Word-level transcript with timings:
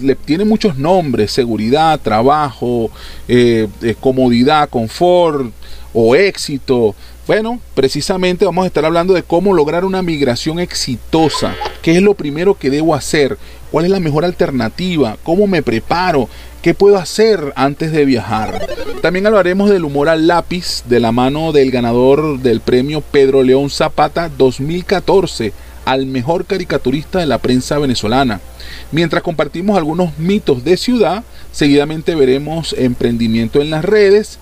le 0.00 0.14
tiene 0.16 0.44
muchos 0.44 0.76
nombres, 0.76 1.30
seguridad, 1.30 2.00
trabajo, 2.00 2.90
eh, 3.28 3.68
eh, 3.80 3.94
comodidad, 3.98 4.68
confort 4.68 5.52
o 5.94 6.14
éxito, 6.14 6.94
bueno, 7.30 7.60
precisamente 7.74 8.44
vamos 8.44 8.64
a 8.64 8.66
estar 8.66 8.84
hablando 8.84 9.14
de 9.14 9.22
cómo 9.22 9.54
lograr 9.54 9.84
una 9.84 10.02
migración 10.02 10.58
exitosa. 10.58 11.54
¿Qué 11.80 11.92
es 11.92 12.02
lo 12.02 12.14
primero 12.14 12.58
que 12.58 12.70
debo 12.70 12.92
hacer? 12.92 13.38
¿Cuál 13.70 13.84
es 13.84 13.92
la 13.92 14.00
mejor 14.00 14.24
alternativa? 14.24 15.16
¿Cómo 15.22 15.46
me 15.46 15.62
preparo? 15.62 16.28
¿Qué 16.60 16.74
puedo 16.74 16.96
hacer 16.96 17.52
antes 17.54 17.92
de 17.92 18.04
viajar? 18.04 18.66
También 19.00 19.28
hablaremos 19.28 19.70
del 19.70 19.84
humor 19.84 20.08
al 20.08 20.26
lápiz 20.26 20.82
de 20.86 20.98
la 20.98 21.12
mano 21.12 21.52
del 21.52 21.70
ganador 21.70 22.40
del 22.40 22.60
premio 22.60 23.00
Pedro 23.00 23.44
León 23.44 23.70
Zapata 23.70 24.28
2014 24.36 25.52
al 25.90 26.06
mejor 26.06 26.44
caricaturista 26.44 27.18
de 27.18 27.26
la 27.26 27.38
prensa 27.38 27.76
venezolana. 27.78 28.40
Mientras 28.92 29.24
compartimos 29.24 29.76
algunos 29.76 30.16
mitos 30.18 30.62
de 30.62 30.76
ciudad, 30.76 31.24
seguidamente 31.50 32.14
veremos 32.14 32.76
emprendimiento 32.78 33.60
en 33.60 33.70
las 33.70 33.84
redes 33.84 34.38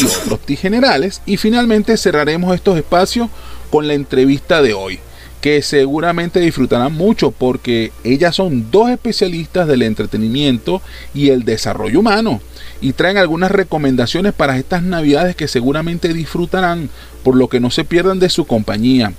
y 0.00 0.04
otros 0.04 0.38
tips 0.40 0.60
generales. 0.60 1.20
Y 1.26 1.38
finalmente 1.38 1.96
cerraremos 1.96 2.54
estos 2.54 2.78
espacios 2.78 3.30
con 3.70 3.88
la 3.88 3.94
entrevista 3.94 4.62
de 4.62 4.74
hoy, 4.74 5.00
que 5.40 5.60
seguramente 5.62 6.38
disfrutarán 6.38 6.92
mucho 6.92 7.32
porque 7.32 7.90
ellas 8.04 8.36
son 8.36 8.70
dos 8.70 8.88
especialistas 8.88 9.66
del 9.66 9.82
entretenimiento 9.82 10.82
y 11.14 11.30
el 11.30 11.44
desarrollo 11.44 11.98
humano. 11.98 12.40
Y 12.80 12.92
traen 12.92 13.18
algunas 13.18 13.50
recomendaciones 13.50 14.34
para 14.34 14.56
estas 14.56 14.84
navidades 14.84 15.34
que 15.34 15.48
seguramente 15.48 16.12
disfrutarán, 16.12 16.90
por 17.24 17.34
lo 17.34 17.48
que 17.48 17.58
no 17.58 17.70
se 17.70 17.84
pierdan 17.84 18.20
de 18.20 18.28
su 18.28 18.44
compañía. 18.44 19.12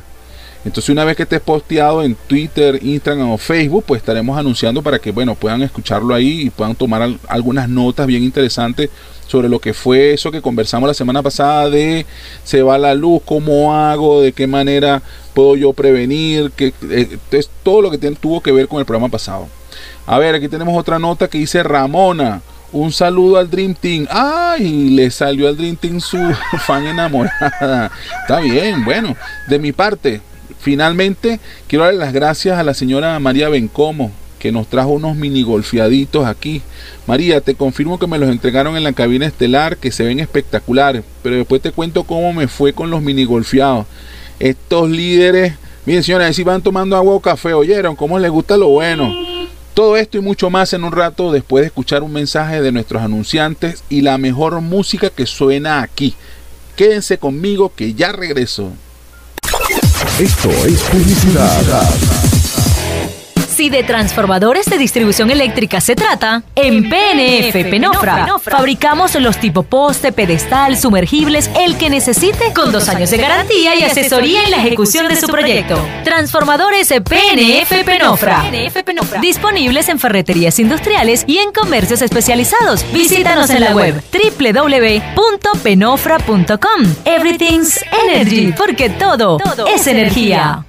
Entonces 0.66 0.90
una 0.90 1.04
vez 1.04 1.16
que 1.16 1.22
esté 1.22 1.38
posteado 1.38 2.02
en 2.02 2.16
Twitter, 2.26 2.80
Instagram 2.82 3.30
o 3.30 3.38
Facebook, 3.38 3.84
pues 3.86 4.00
estaremos 4.00 4.36
anunciando 4.36 4.82
para 4.82 4.98
que 4.98 5.12
bueno 5.12 5.36
puedan 5.36 5.62
escucharlo 5.62 6.12
ahí 6.12 6.42
y 6.42 6.50
puedan 6.50 6.74
tomar 6.74 7.08
algunas 7.28 7.68
notas 7.68 8.08
bien 8.08 8.24
interesantes 8.24 8.90
sobre 9.28 9.48
lo 9.48 9.60
que 9.60 9.72
fue 9.72 10.12
eso 10.12 10.32
que 10.32 10.42
conversamos 10.42 10.88
la 10.88 10.94
semana 10.94 11.22
pasada 11.22 11.70
de 11.70 12.04
se 12.42 12.62
va 12.62 12.78
la 12.78 12.94
luz, 12.94 13.22
cómo 13.24 13.76
hago, 13.76 14.20
de 14.20 14.32
qué 14.32 14.48
manera 14.48 15.02
puedo 15.34 15.54
yo 15.54 15.72
prevenir, 15.72 16.50
que 16.50 16.74
eh, 16.90 17.16
es 17.30 17.48
todo 17.62 17.80
lo 17.80 17.90
que 17.92 17.98
tuvo 17.98 18.40
que 18.40 18.50
ver 18.50 18.66
con 18.66 18.80
el 18.80 18.86
programa 18.86 19.08
pasado. 19.08 19.46
A 20.04 20.18
ver, 20.18 20.34
aquí 20.34 20.48
tenemos 20.48 20.76
otra 20.76 20.98
nota 20.98 21.28
que 21.28 21.38
dice 21.38 21.62
Ramona. 21.62 22.42
Un 22.72 22.90
saludo 22.90 23.36
al 23.36 23.48
Dream 23.48 23.74
Team. 23.74 24.08
¡Ay! 24.10 24.90
Le 24.90 25.12
salió 25.12 25.46
al 25.46 25.56
Dream 25.56 25.76
Team 25.76 26.00
su 26.00 26.18
fan 26.66 26.86
enamorada. 26.86 27.92
Está 28.22 28.40
bien, 28.40 28.84
bueno. 28.84 29.16
De 29.48 29.60
mi 29.60 29.70
parte, 29.70 30.20
finalmente 30.66 31.38
quiero 31.68 31.84
darle 31.84 32.00
las 32.00 32.12
gracias 32.12 32.58
a 32.58 32.64
la 32.64 32.74
señora 32.74 33.20
María 33.20 33.48
Bencomo, 33.48 34.10
que 34.40 34.50
nos 34.50 34.66
trajo 34.66 34.88
unos 34.88 35.14
mini 35.14 35.44
golfeaditos 35.44 36.26
aquí. 36.26 36.60
María, 37.06 37.40
te 37.40 37.54
confirmo 37.54 38.00
que 38.00 38.08
me 38.08 38.18
los 38.18 38.28
entregaron 38.28 38.76
en 38.76 38.82
la 38.82 38.92
cabina 38.92 39.26
estelar, 39.26 39.76
que 39.76 39.92
se 39.92 40.02
ven 40.02 40.18
espectaculares. 40.18 41.04
Pero 41.22 41.36
después 41.36 41.62
te 41.62 41.70
cuento 41.70 42.02
cómo 42.02 42.32
me 42.32 42.48
fue 42.48 42.72
con 42.72 42.90
los 42.90 43.00
mini 43.00 43.24
golfeados. 43.24 43.86
Estos 44.40 44.90
líderes, 44.90 45.54
miren 45.84 46.02
señora, 46.02 46.32
si 46.32 46.42
van 46.42 46.62
tomando 46.62 46.96
agua 46.96 47.14
o 47.14 47.20
café, 47.20 47.54
oyeron, 47.54 47.94
cómo 47.94 48.18
les 48.18 48.32
gusta 48.32 48.56
lo 48.56 48.66
bueno. 48.66 49.14
Todo 49.72 49.96
esto 49.96 50.18
y 50.18 50.20
mucho 50.20 50.50
más 50.50 50.72
en 50.72 50.82
un 50.82 50.90
rato 50.90 51.30
después 51.30 51.62
de 51.62 51.68
escuchar 51.68 52.02
un 52.02 52.12
mensaje 52.12 52.60
de 52.60 52.72
nuestros 52.72 53.02
anunciantes 53.02 53.84
y 53.88 54.00
la 54.00 54.18
mejor 54.18 54.60
música 54.62 55.10
que 55.10 55.26
suena 55.26 55.82
aquí. 55.82 56.16
Quédense 56.74 57.18
conmigo 57.18 57.72
que 57.72 57.94
ya 57.94 58.10
regreso. 58.10 58.72
Esto 60.18 60.48
es 60.66 60.82
publicidad. 60.84 62.25
Si 63.56 63.70
de 63.70 63.82
transformadores 63.84 64.66
de 64.66 64.76
distribución 64.76 65.30
eléctrica 65.30 65.80
se 65.80 65.96
trata, 65.96 66.42
en 66.54 66.90
PNF 66.90 67.54
Penofra 67.70 68.28
fabricamos 68.38 69.14
los 69.14 69.38
tipo 69.38 69.62
poste, 69.62 70.12
pedestal, 70.12 70.76
sumergibles, 70.76 71.50
el 71.58 71.78
que 71.78 71.88
necesite, 71.88 72.52
con 72.52 72.70
dos 72.70 72.90
años 72.90 73.08
de 73.08 73.16
garantía 73.16 73.74
y 73.74 73.82
asesoría 73.82 74.44
en 74.44 74.50
la 74.50 74.58
ejecución 74.58 75.08
de 75.08 75.16
su 75.16 75.28
proyecto. 75.28 75.82
Transformadores 76.04 76.88
PNF 76.88 77.82
Penofra. 77.82 78.44
Disponibles 79.22 79.88
en 79.88 79.98
ferreterías 79.98 80.58
industriales 80.58 81.24
y 81.26 81.38
en 81.38 81.50
comercios 81.50 82.02
especializados. 82.02 82.84
Visítanos 82.92 83.48
en 83.48 83.62
la 83.62 83.74
web 83.74 84.02
www.penofra.com. 84.12 86.94
Everything's 87.06 87.80
Energy, 88.04 88.52
porque 88.52 88.90
todo 88.90 89.38
es 89.66 89.86
energía. 89.86 90.66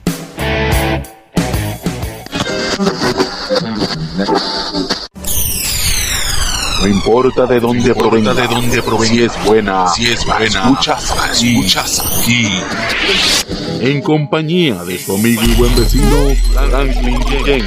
No 6.80 6.88
importa 6.88 7.48
de 7.48 7.60
dónde 7.60 7.96
provenga, 7.96 8.36
de 8.36 8.48
dónde 8.48 8.84
provenga, 8.84 9.14
si 9.14 9.24
es 9.24 9.46
buena, 9.46 9.88
si 9.88 10.06
es 10.06 10.24
buena, 10.26 10.46
escuchas 10.46 11.12
aquí, 11.12 11.58
escuchas 11.58 12.04
aquí. 12.06 12.50
En 13.82 14.02
compañía 14.02 14.84
de 14.84 15.00
su 15.00 15.16
amigo 15.16 15.42
y 15.44 15.56
buen 15.56 15.76
vecino 15.76 16.36
Franklin. 16.54 17.66